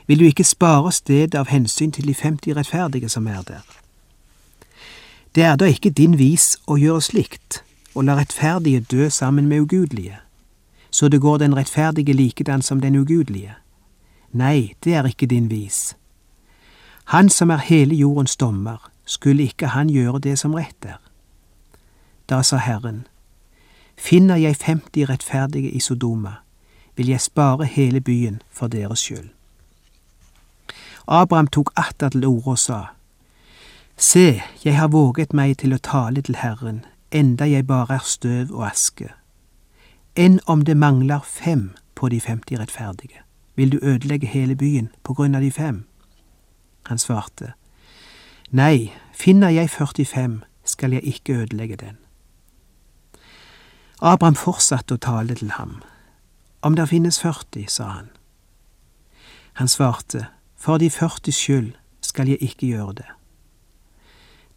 vil 0.08 0.20
du 0.20 0.26
ikke 0.26 0.44
spare 0.44 0.92
stedet 0.92 1.36
av 1.36 1.50
hensyn 1.50 1.92
til 1.92 2.08
de 2.08 2.14
50 2.14 2.56
rettferdige 2.56 3.10
som 3.10 3.28
er 3.28 3.42
der. 3.42 3.64
Det 5.36 5.44
er 5.44 5.56
da 5.56 5.66
ikke 5.66 5.90
din 5.90 6.18
vis 6.18 6.56
å 6.68 6.78
gjøre 6.80 7.02
slikt, 7.02 7.60
å 7.96 8.02
la 8.02 8.16
rettferdige 8.16 8.86
dø 8.92 9.10
sammen 9.10 9.50
med 9.52 9.66
ugudelige, 9.66 10.22
så 10.92 11.10
det 11.12 11.20
går 11.22 11.38
den 11.44 11.56
rettferdige 11.56 12.14
likedan 12.14 12.62
som 12.62 12.80
den 12.82 12.96
ugudelige. 12.96 13.58
Nei, 14.32 14.76
det 14.84 14.94
er 14.96 15.08
ikke 15.08 15.28
din 15.28 15.50
vis. 15.52 15.96
Han 17.12 17.30
som 17.30 17.52
er 17.52 17.68
hele 17.68 17.96
jordens 17.96 18.36
dommer, 18.36 18.80
skulle 19.06 19.44
ikke 19.44 19.68
han 19.76 19.90
gjøre 19.90 20.20
det 20.20 20.40
som 20.40 20.56
rett 20.56 20.86
er? 20.86 20.98
Da 22.30 22.42
sa 22.42 22.58
Herren, 22.58 23.06
finner 23.98 24.36
jeg 24.36 24.56
50 24.56 25.10
rettferdige 25.10 25.70
i 25.70 25.80
Sodoma, 25.80 26.40
vil 26.96 27.10
jeg 27.12 27.22
spare 27.22 27.66
hele 27.66 28.02
byen 28.02 28.42
for 28.52 28.68
deres 28.68 29.00
skyld. 29.00 29.30
Abraham 31.08 31.48
tok 31.48 31.72
atter 31.76 32.10
til 32.10 32.26
orde 32.26 32.56
og 32.56 32.60
sa, 32.60 32.95
Se, 33.98 34.42
jeg 34.66 34.78
har 34.78 34.88
våget 34.88 35.34
meg 35.34 35.58
til 35.58 35.74
å 35.74 35.80
tale 35.80 36.20
til 36.22 36.36
Herren, 36.36 36.84
enda 37.16 37.48
jeg 37.48 37.68
bare 37.68 37.96
er 37.96 38.04
støv 38.04 38.52
og 38.52 38.66
aske. 38.68 39.08
Enn 40.20 40.42
om 40.52 40.66
det 40.68 40.76
mangler 40.78 41.24
fem 41.24 41.70
på 41.96 42.10
de 42.10 42.20
femti 42.22 42.58
rettferdige. 42.58 43.22
vil 43.56 43.72
du 43.72 43.80
ødelegge 43.82 44.28
hele 44.28 44.56
byen 44.56 44.90
på 45.04 45.14
grunn 45.14 45.36
av 45.36 45.42
de 45.42 45.52
fem? 45.52 45.86
Han 46.86 46.98
svarte, 46.98 47.54
Nei, 48.52 48.92
finner 49.14 49.50
jeg 49.50 49.70
45, 49.70 50.44
skal 50.64 50.92
jeg 50.92 51.04
ikke 51.04 51.34
ødelegge 51.34 51.76
den. 51.76 51.98
Abraham 54.02 54.36
fortsatte 54.36 54.94
å 54.94 54.98
tale 54.98 55.36
til 55.36 55.52
ham. 55.52 55.82
Om 56.62 56.76
der 56.76 56.86
finnes 56.86 57.20
40, 57.20 57.68
sa 57.68 57.84
han. 57.84 58.10
Han 59.54 59.68
svarte, 59.68 60.28
For 60.56 60.78
de 60.78 60.90
40 60.90 61.32
skyld 61.32 61.74
skal 62.02 62.28
jeg 62.28 62.38
ikke 62.42 62.68
gjøre 62.68 62.94
det. 62.94 63.15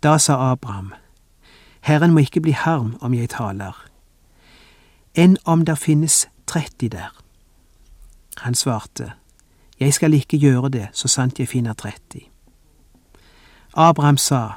Da 0.02 0.18
sa 0.18 0.52
Abraham, 0.52 0.94
Herren 1.80 2.12
må 2.12 2.18
ikke 2.18 2.40
bli 2.40 2.52
harm 2.52 2.96
om 3.00 3.14
jeg 3.14 3.30
taler, 3.30 3.74
enn 5.14 5.36
om 5.44 5.64
der 5.64 5.74
finnes 5.74 6.28
30 6.46 6.88
der. 6.88 7.10
Han 8.38 8.54
svarte, 8.54 9.12
Jeg 9.80 9.94
skal 9.94 10.14
ikke 10.14 10.38
gjøre 10.38 10.68
det 10.68 10.88
så 10.92 11.08
sant 11.08 11.38
jeg 11.38 11.48
finner 11.48 11.72
30. 11.72 12.20
Abraham 13.74 14.16
sa, 14.16 14.50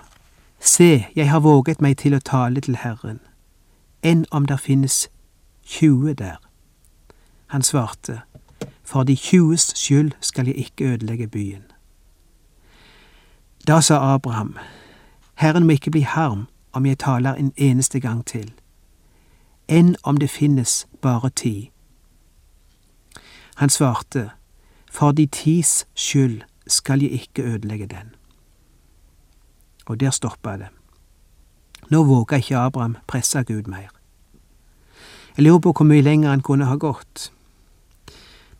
Se, 0.60 1.08
jeg 1.16 1.30
har 1.30 1.40
våget 1.40 1.82
meg 1.82 1.98
til 1.98 2.14
å 2.14 2.20
tale 2.20 2.62
til 2.62 2.76
Herren, 2.76 3.20
enn 4.04 4.26
om 4.32 4.46
der 4.46 4.58
finnes 4.58 5.10
20 5.66 6.14
der. 6.14 6.38
Han 7.48 7.62
svarte, 7.62 8.22
For 8.84 9.04
de 9.04 9.16
tjues 9.16 9.74
skyld 9.76 10.12
skal 10.22 10.48
jeg 10.48 10.58
ikke 10.58 10.94
ødelegge 10.94 11.28
byen. 11.28 11.64
Da 13.68 13.82
sa 13.82 14.14
Abraham, 14.14 14.58
Herren 15.42 15.64
må 15.64 15.72
ikke 15.72 15.92
bli 15.92 16.02
harm 16.02 16.48
om 16.72 16.86
jeg 16.86 17.00
taler 17.00 17.34
en 17.34 17.54
eneste 17.58 18.00
gang 18.00 18.26
til, 18.26 18.52
enn 19.68 19.96
om 20.04 20.18
det 20.22 20.30
finnes 20.30 20.88
bare 21.02 21.30
ti. 21.30 21.72
Han 23.56 23.70
svarte, 23.70 24.30
For 24.92 25.12
de 25.12 25.26
tis 25.26 25.88
skyld 25.96 26.42
skal 26.68 27.02
jeg 27.02 27.12
ikke 27.12 27.44
ødelegge 27.44 27.88
den. 27.88 28.14
Og 29.86 30.00
der 30.00 30.10
stoppa 30.10 30.58
det. 30.58 30.68
Nå 31.90 32.04
våga 32.04 32.36
ikke 32.36 32.58
Abraham 32.58 32.98
presse 33.08 33.44
Gud 33.44 33.64
mer. 33.64 33.90
Jeg 35.38 35.44
lurer 35.44 35.60
på 35.60 35.74
hvor 35.78 35.86
mye 35.86 36.02
lenger 36.02 36.30
han 36.30 36.42
kunne 36.42 36.66
ha 36.66 36.76
gått. 36.76 37.32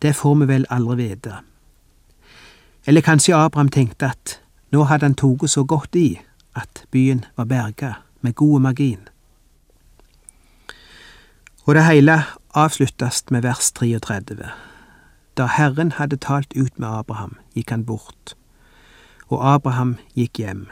Det 0.02 0.16
får 0.16 0.34
vi 0.34 0.48
vel 0.48 0.66
aldri 0.70 0.96
vite. 0.96 1.36
Eller 2.86 3.00
kanskje 3.00 3.36
Abraham 3.36 3.68
tenkte 3.68 4.06
at 4.06 4.40
nå 4.72 4.84
hadde 4.84 5.04
han 5.04 5.14
tatt 5.14 5.50
så 5.50 5.64
godt 5.64 5.94
i 5.94 6.18
at 6.54 6.84
byen 6.90 7.24
var 7.36 7.44
berga 7.44 7.94
med 8.20 8.34
god 8.34 8.60
margin. 8.60 9.08
Og 11.64 11.74
det 11.74 11.84
hele 11.84 12.22
avsluttes 12.54 13.24
med 13.30 13.42
vers 13.42 13.72
33. 13.72 14.50
Da 15.36 15.46
Herren 15.46 15.92
hadde 15.92 16.16
talt 16.16 16.52
ut 16.56 16.78
med 16.78 16.88
Abraham, 16.88 17.36
gikk 17.54 17.70
han 17.70 17.84
bort, 17.84 18.34
og 19.28 19.54
Abraham 19.54 19.96
gikk 20.14 20.38
hjem. 20.42 20.66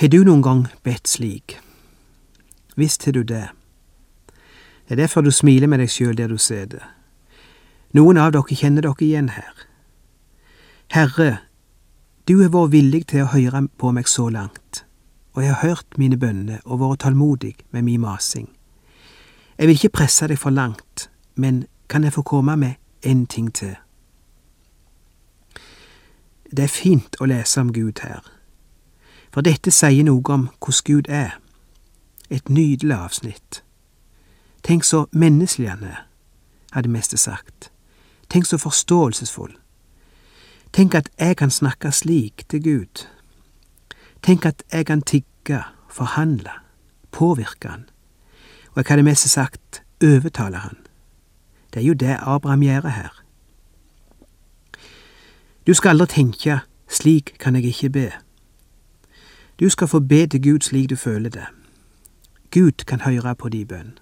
Har 0.00 0.08
du 0.08 0.22
noen 0.24 0.42
gang 0.42 0.66
bedt 0.84 1.08
slik? 1.08 1.58
Visst 2.76 3.04
har 3.04 3.12
du 3.12 3.22
det. 3.22 3.48
Det 4.88 4.96
er 4.96 5.04
derfor 5.04 5.20
du 5.20 5.30
smiler 5.30 5.68
med 5.68 5.82
deg 5.82 5.90
sjøl 5.92 6.16
der 6.16 6.32
du 6.32 6.38
sitter. 6.40 6.84
Noen 7.92 8.16
av 8.16 8.32
dere 8.32 8.56
kjenner 8.56 8.84
dere 8.84 9.04
igjen 9.04 9.28
her. 9.32 9.66
Herre, 10.92 11.42
du 12.28 12.40
har 12.42 12.52
vært 12.54 12.72
villig 12.72 13.06
til 13.10 13.24
å 13.24 13.30
høre 13.32 13.64
på 13.78 13.90
meg 13.90 14.08
så 14.08 14.28
langt, 14.30 14.84
og 15.34 15.42
jeg 15.42 15.54
har 15.54 15.68
hørt 15.68 15.98
mine 15.98 16.16
bønner 16.16 16.60
og 16.64 16.78
vært 16.80 17.02
tålmodig 17.02 17.54
med 17.70 17.82
min 17.82 18.00
masing. 18.00 18.48
Jeg 19.58 19.66
vil 19.66 19.74
ikke 19.74 19.96
presse 19.98 20.28
deg 20.30 20.38
for 20.38 20.54
langt, 20.54 21.08
men 21.34 21.64
kan 21.88 22.04
jeg 22.04 22.12
få 22.12 22.22
komme 22.22 22.56
med 22.56 22.78
en 23.02 23.26
ting 23.26 23.50
til? 23.54 23.74
Det 26.46 26.64
er 26.64 26.70
fint 26.70 27.16
å 27.20 27.26
lese 27.26 27.60
om 27.60 27.72
Gud 27.72 28.04
her, 28.04 28.22
for 29.32 29.42
dette 29.42 29.72
sier 29.72 30.04
noe 30.04 30.22
om 30.30 30.48
hvordan 30.60 30.84
Gud 30.84 31.08
er. 31.08 31.38
Et 32.30 32.48
nydelig 32.48 32.96
avsnitt. 32.96 33.62
Tenk 34.62 34.84
så 34.84 35.06
menneskelig 35.12 35.68
han 35.68 35.84
er, 35.84 36.06
hadde 36.72 36.88
Mester 36.88 37.18
sagt. 37.18 37.72
Tenk 38.30 38.46
så 38.46 38.56
forståelsesfull. 38.56 39.52
Tenk 40.72 40.94
at 40.94 41.10
jeg 41.18 41.36
kan 41.36 41.50
snakke 41.50 41.92
slik 41.92 42.44
til 42.48 42.62
Gud. 42.64 43.06
Tenk 44.22 44.46
at 44.46 44.62
jeg 44.72 44.86
kan 44.86 45.02
tigge, 45.02 45.62
forhandle, 45.90 46.50
påvirke 47.10 47.68
Han. 47.68 47.84
Og 48.72 48.76
jeg 48.76 48.84
hadde 48.88 49.02
mest 49.02 49.28
sagt 49.28 49.82
overtale 50.04 50.56
Han. 50.56 50.76
Det 51.74 51.82
er 51.82 51.86
jo 51.86 51.92
det 51.92 52.16
Abraham 52.20 52.60
gjør 52.60 52.88
her. 52.88 53.22
Du 55.66 55.74
skal 55.74 55.88
aldri 55.88 56.06
tenke 56.06 56.60
slik 56.88 57.36
kan 57.38 57.54
jeg 57.54 57.64
ikke 57.64 57.90
be. 57.90 58.10
Du 59.60 59.68
skal 59.68 59.88
få 59.88 60.00
be 60.00 60.26
til 60.26 60.42
Gud 60.42 60.60
slik 60.60 60.90
du 60.90 60.96
føler 60.96 61.30
det. 61.30 61.46
Gud 62.50 62.84
kan 62.86 63.00
høre 63.00 63.34
på 63.34 63.48
de 63.48 63.64
bønn. 63.64 63.98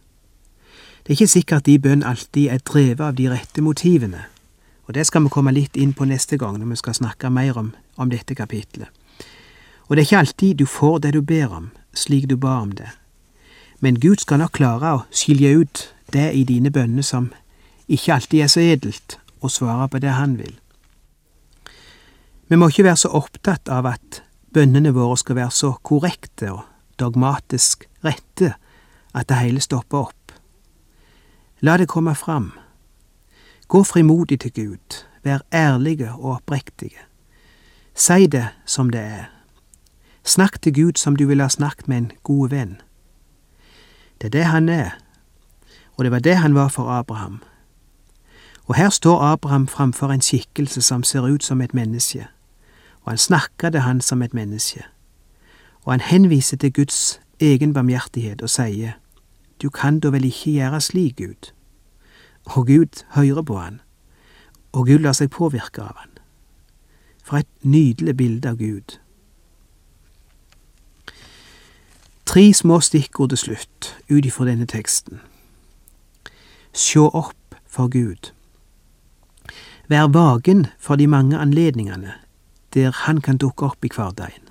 Det 1.03 1.07
er 1.07 1.11
ikke 1.11 1.27
sikkert 1.27 1.67
de 1.67 1.79
bønn 1.79 2.03
alltid 2.03 2.49
er 2.49 2.59
drevet 2.59 3.01
av 3.01 3.15
de 3.17 3.31
rette 3.31 3.63
motivene, 3.63 4.25
og 4.91 4.95
det 4.95 5.05
skal 5.07 5.23
vi 5.23 5.31
komme 5.31 5.53
litt 5.55 5.77
inn 5.79 5.93
på 5.95 6.03
neste 6.11 6.35
gang 6.35 6.57
når 6.59 6.73
vi 6.73 6.77
skal 6.81 6.97
snakke 6.99 7.29
mer 7.31 7.55
om, 7.61 7.69
om 7.95 8.09
dette 8.11 8.35
kapitlet. 8.35 8.89
Og 9.87 9.95
det 9.95 10.03
er 10.03 10.07
ikke 10.09 10.23
alltid 10.25 10.57
du 10.59 10.65
får 10.67 10.97
det 11.05 11.13
du 11.15 11.21
ber 11.23 11.53
om, 11.55 11.69
slik 11.95 12.27
du 12.27 12.35
ba 12.35 12.57
om 12.65 12.73
det, 12.75 12.89
men 13.79 14.01
Gud 14.03 14.19
skal 14.19 14.41
nok 14.43 14.57
klare 14.59 14.91
å 14.97 15.05
skilje 15.15 15.53
ut 15.63 15.83
det 16.11 16.33
i 16.35 16.43
dine 16.49 16.73
bønner 16.75 17.07
som 17.07 17.29
ikke 17.87 18.17
alltid 18.17 18.43
er 18.43 18.51
så 18.51 18.65
edelt, 18.65 19.15
og 19.39 19.55
svare 19.55 19.87
på 19.93 20.01
det 20.03 20.11
han 20.11 20.35
vil. 20.41 20.57
Vi 22.51 22.59
må 22.59 22.67
ikke 22.67 22.89
være 22.89 22.99
så 23.05 23.13
opptatt 23.15 23.71
av 23.71 23.87
at 23.87 24.25
bønnene 24.51 24.91
våre 24.91 25.21
skal 25.23 25.39
være 25.39 25.55
så 25.55 25.71
korrekte 25.87 26.51
og 26.51 26.67
dogmatisk 26.99 27.87
rette 28.03 28.57
at 29.15 29.31
det 29.31 29.39
hele 29.39 29.63
stopper 29.63 30.11
opp. 30.11 30.35
La 31.63 31.79
det 31.79 31.87
komme 31.87 32.17
fram. 32.19 32.51
Gå 33.71 33.85
frimodig 33.85 34.41
til 34.41 34.53
Gud, 34.53 35.05
vær 35.23 35.39
ærlige 35.53 36.13
og 36.13 36.25
oppriktige. 36.25 36.99
Si 37.95 38.27
det 38.27 38.49
som 38.67 38.91
det 38.91 39.01
er. 39.01 39.25
Snakk 40.25 40.63
til 40.63 40.75
Gud 40.75 40.93
som 40.97 41.17
du 41.17 41.27
ville 41.27 41.43
ha 41.43 41.49
snakket 41.49 41.89
med 41.89 41.97
en 41.97 42.13
god 42.23 42.49
venn. 42.49 42.81
Det 44.21 44.27
er 44.27 44.31
det 44.31 44.45
han 44.45 44.69
er, 44.69 44.91
og 45.97 46.05
det 46.05 46.13
var 46.13 46.19
det 46.19 46.37
han 46.37 46.55
var 46.55 46.69
for 46.69 46.89
Abraham. 46.89 47.43
Og 48.67 48.75
her 48.75 48.91
står 48.91 49.21
Abraham 49.21 49.69
framfor 49.69 50.09
en 50.09 50.21
skikkelse 50.21 50.83
som 50.83 51.03
ser 51.03 51.21
ut 51.21 51.45
som 51.45 51.61
et 51.61 51.75
menneske, 51.75 52.27
og 53.03 53.11
han 53.11 53.19
snakker 53.19 53.71
til 53.71 53.81
han 53.81 54.01
som 54.01 54.23
et 54.23 54.35
menneske. 54.35 54.83
Og 55.85 55.93
han 55.93 56.01
henviser 56.01 56.57
til 56.57 56.73
Guds 56.73 57.21
egen 57.41 57.73
barmhjertighet 57.73 58.43
og 58.43 58.51
sier, 58.51 58.93
Du 59.63 59.71
kan 59.71 60.01
da 60.01 60.09
vel 60.09 60.25
ikke 60.25 60.51
gjøre 60.51 60.81
slik, 60.81 61.17
Gud? 61.17 61.60
Og 62.45 62.67
Gud 62.67 63.05
hører 63.15 63.43
på 63.43 63.59
han, 63.59 63.81
og 64.73 64.87
Gud 64.87 64.99
lar 64.99 65.13
seg 65.13 65.31
påvirke 65.31 65.83
av 65.83 65.97
han. 65.97 66.11
For 67.25 67.43
et 67.43 67.51
nydelig 67.63 68.17
bilde 68.17 68.49
av 68.49 68.57
Gud. 68.59 68.99
Tre 72.27 72.53
små 72.55 72.81
stikkord 72.81 73.33
til 73.33 73.39
slutt 73.39 73.95
ut 74.11 74.27
ifra 74.27 74.47
denne 74.47 74.67
teksten. 74.67 75.21
Sjå 76.75 77.09
opp 77.11 77.57
for 77.67 77.91
Gud. 77.91 78.31
Vær 79.91 80.07
vaken 80.15 80.67
for 80.79 80.97
de 80.97 81.07
mange 81.07 81.39
anledningene 81.39 82.15
der 82.75 82.91
Han 82.95 83.21
kan 83.21 83.37
dukke 83.37 83.67
opp 83.67 83.85
i 83.85 83.91
hverdagen. 83.91 84.47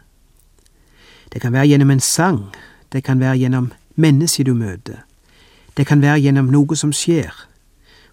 Det 1.33 1.41
kan 1.41 1.53
være 1.53 1.67
gjennom 1.67 1.89
en 1.89 1.99
sang, 1.99 2.51
det 2.91 3.03
kan 3.03 3.19
være 3.19 3.37
gjennom 3.37 3.71
mennesket 3.95 4.45
du 4.45 4.53
møter, 4.53 5.05
det 5.77 5.87
kan 5.87 6.01
være 6.01 6.19
gjennom 6.19 6.51
noe 6.51 6.75
som 6.75 6.91
skjer, 6.91 7.31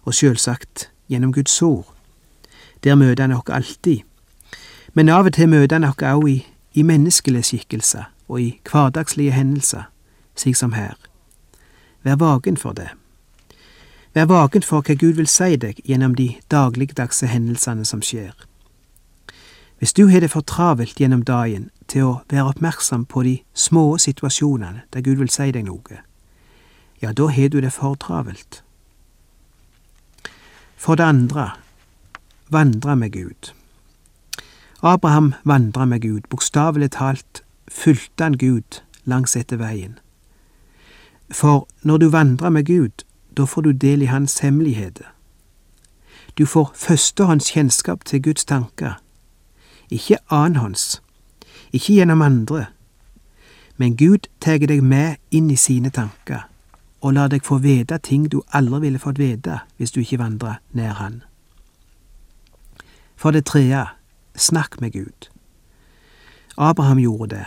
og 0.07 0.15
sjølsagt 0.15 0.89
gjennom 1.11 1.33
Guds 1.35 1.61
ord. 1.61 1.93
Der 2.83 2.95
møter 2.95 3.23
han 3.23 3.35
oss 3.35 3.51
alltid, 3.51 4.05
men 4.93 5.09
av 5.09 5.27
og 5.27 5.33
til 5.35 5.49
møter 5.51 5.75
han 5.75 5.89
oss 5.89 5.99
òg 5.99 6.29
i, 6.31 6.37
i 6.73 6.83
menneskelige 6.87 7.51
skikkelser 7.51 8.07
og 8.27 8.41
i 8.41 8.47
hverdagslige 8.71 9.35
hendelser, 9.35 9.89
slik 10.35 10.55
som 10.55 10.73
her. 10.73 10.95
Vær 12.03 12.15
vaken 12.15 12.57
for 12.57 12.71
det. 12.71 12.89
Vær 14.15 14.29
vaken 14.31 14.63
for 14.63 14.81
hva 14.81 14.95
Gud 14.95 15.19
vil 15.19 15.27
si 15.27 15.55
deg 15.59 15.81
gjennom 15.85 16.15
de 16.15 16.35
dagligdagse 16.51 17.27
hendelsene 17.27 17.85
som 17.85 18.01
skjer. 18.01 18.31
Hvis 19.77 19.93
du 19.93 20.07
har 20.07 20.23
det 20.23 20.31
for 20.31 20.41
travelt 20.41 20.97
gjennom 20.97 21.23
dagen 21.23 21.69
til 21.87 22.03
å 22.03 22.13
være 22.31 22.47
oppmerksom 22.53 23.05
på 23.05 23.23
de 23.23 23.35
små 23.53 23.97
situasjonene 24.01 24.87
der 24.93 25.03
Gud 25.05 25.19
vil 25.21 25.29
si 25.29 25.51
deg 25.51 25.67
noe, 25.67 26.01
ja, 27.01 27.11
da 27.13 27.27
har 27.27 27.51
du 27.53 27.59
det 27.61 27.73
for 27.75 27.95
travelt. 27.95 28.63
For 30.77 30.95
det 30.95 31.03
andre, 31.03 31.51
vandre 32.49 32.95
med 32.95 33.11
Gud. 33.11 33.53
Abraham 34.81 35.33
vandra 35.43 35.85
med 35.85 36.01
Gud, 36.01 36.21
bokstavelig 36.29 36.91
talt 36.91 37.43
fulgte 37.67 38.23
han 38.23 38.37
Gud 38.37 38.81
langs 39.05 39.35
etter 39.35 39.57
veien. 39.57 39.97
For 41.31 41.67
når 41.81 41.97
du 41.97 42.09
vandrer 42.09 42.49
med 42.49 42.65
Gud, 42.65 43.03
Da 43.37 43.45
får 43.45 43.61
du 43.61 43.71
del 43.71 44.01
i 44.01 44.05
hans 44.05 44.39
hemmeligheter. 44.39 45.05
Du 46.37 46.45
får 46.45 46.71
førstehånds 46.75 47.51
kjennskap 47.51 48.05
til 48.05 48.23
Guds 48.23 48.45
tanker, 48.45 48.93
ikke 49.89 50.17
annenhånds, 50.29 51.01
ikke 51.71 51.93
gjennom 51.93 52.21
andre, 52.21 52.65
men 53.77 53.97
Gud 53.97 54.25
tar 54.41 54.57
deg 54.57 54.81
med 54.83 55.15
inn 55.31 55.51
i 55.51 55.55
sine 55.55 55.89
tanker 55.89 56.49
og 57.01 57.13
lar 57.13 57.29
deg 57.29 57.45
få 57.45 57.59
vite 57.61 57.97
ting 58.03 58.27
du 58.31 58.41
aldri 58.57 58.87
ville 58.87 59.01
fått 59.01 59.19
vite 59.21 59.61
hvis 59.77 59.93
du 59.93 60.01
ikke 60.01 60.21
vandra 60.21 60.57
nær 60.73 60.97
Han. 60.97 61.21
For 63.17 63.31
det 63.31 63.45
tredje, 63.45 63.85
snakk 64.35 64.81
med 64.81 64.93
Gud. 64.93 65.29
Abraham 66.57 66.99
gjorde 66.99 67.35
det. 67.35 67.45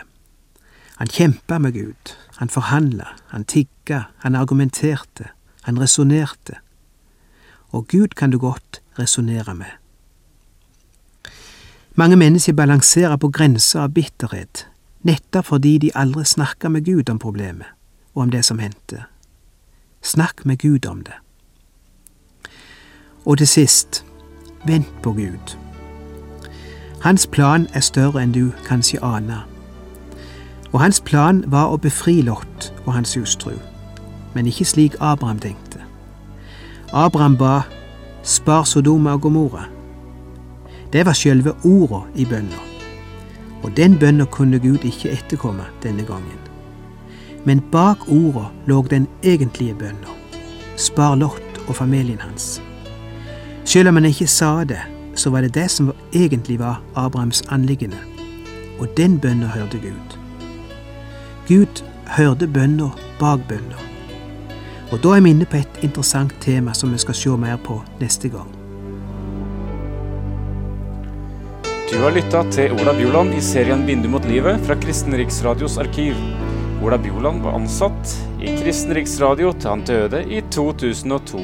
Han 0.96 1.08
kjempa 1.08 1.58
med 1.58 1.72
Gud, 1.72 2.14
han 2.36 2.48
forhandla, 2.48 3.06
han 3.28 3.44
tigga, 3.44 4.04
han 4.18 4.34
argumenterte, 4.34 5.30
han 5.62 5.80
resonnerte. 5.80 6.58
Og 7.70 7.88
Gud 7.88 8.08
kan 8.16 8.30
du 8.30 8.38
godt 8.38 8.82
resonnere 8.98 9.54
med. 9.54 9.70
Mange 11.94 12.16
mennesker 12.16 12.52
balanserer 12.52 13.16
på 13.16 13.28
grensa 13.28 13.82
av 13.84 13.94
bitterhet, 13.94 14.66
nettopp 15.02 15.46
fordi 15.46 15.78
de 15.78 15.90
aldri 15.94 16.24
snakker 16.24 16.68
med 16.68 16.84
Gud 16.84 17.10
om 17.10 17.18
problemet 17.18 17.66
og 18.14 18.22
om 18.22 18.30
det 18.30 18.44
som 18.44 18.58
hendte. 18.58 19.09
Snakk 20.02 20.46
med 20.46 20.58
Gud 20.58 20.86
om 20.86 21.02
det. 21.02 21.12
Og 23.24 23.38
til 23.38 23.48
sist, 23.48 24.04
vent 24.66 25.02
på 25.02 25.12
Gud. 25.12 25.56
Hans 27.00 27.26
plan 27.26 27.68
er 27.74 27.80
større 27.80 28.22
enn 28.22 28.32
du 28.32 28.50
kanskje 28.66 29.00
aner. 29.04 29.46
Og 30.72 30.80
hans 30.80 31.00
plan 31.00 31.44
var 31.46 31.72
å 31.72 31.80
befri 31.80 32.20
Lot 32.22 32.72
og 32.86 32.92
hans 32.94 33.14
hustru, 33.14 33.54
men 34.34 34.46
ikke 34.46 34.64
slik 34.64 34.96
Abraham 35.00 35.40
tenkte. 35.40 35.80
Abraham 36.92 37.36
ba 37.36 37.62
spar 38.22 38.64
Sodoma 38.64 39.16
og 39.16 39.22
Gomorra. 39.22 39.64
Det 40.92 41.06
var 41.06 41.14
sjølve 41.14 41.54
orda 41.64 42.02
i 42.14 42.24
bønna, 42.24 42.60
og 43.62 43.76
den 43.76 43.98
bønna 43.98 44.24
kunne 44.24 44.58
Gud 44.58 44.84
ikke 44.84 45.12
etterkomme 45.12 45.68
denne 45.82 46.04
gangen. 46.04 46.49
Men 47.44 47.62
bak 47.72 48.08
orda 48.08 48.50
lå 48.66 48.82
den 48.90 49.06
egentlige 49.22 49.74
bønna. 49.74 50.16
Spar 50.76 51.14
Lot 51.16 51.60
og 51.68 51.76
familien 51.76 52.20
hans. 52.20 52.62
Selv 53.64 53.88
om 53.88 53.96
han 53.96 54.04
ikke 54.04 54.26
sa 54.26 54.64
det, 54.64 54.80
så 55.14 55.30
var 55.30 55.40
det 55.40 55.54
det 55.54 55.70
som 55.70 55.92
egentlig 56.12 56.58
var 56.58 56.82
Abrahams 56.94 57.42
anliggende. 57.48 57.98
Og 58.80 58.88
den 58.96 59.18
bønna 59.18 59.46
hørte 59.46 59.78
Gud. 59.78 60.16
Gud 61.48 61.82
hørte 62.06 62.46
bønna 62.46 62.90
bak 63.20 63.40
bønna. 63.48 63.78
Og 64.90 64.98
da 65.02 65.16
er 65.16 65.20
vi 65.20 65.30
inne 65.30 65.46
på 65.46 65.60
et 65.60 65.84
interessant 65.86 66.34
tema 66.40 66.74
som 66.74 66.92
vi 66.92 66.98
skal 66.98 67.14
se 67.14 67.36
mer 67.36 67.56
på 67.64 67.80
neste 68.00 68.28
gang. 68.28 68.48
Du 71.90 71.96
har 71.98 72.14
lytta 72.14 72.44
til 72.50 72.72
Ola 72.72 72.92
Bjoland 72.94 73.34
i 73.34 73.40
serien 73.40 73.86
'Vindu 73.86 74.08
mot 74.08 74.24
livet' 74.24 74.62
fra 74.66 74.74
Kristen 74.74 75.14
Riksradios 75.14 75.78
arkiv. 75.78 76.14
Ola 76.82 76.98
Bjoland 76.98 77.42
var 77.42 77.52
ansatt 77.52 78.28
i 78.40 78.56
Kristen 78.56 78.94
Riksradio 78.94 79.50
til 79.52 79.68
han 79.68 79.82
døde 79.84 80.22
i 80.32 80.40
2002. 80.48 81.40